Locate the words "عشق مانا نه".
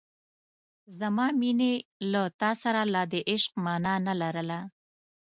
3.31-4.13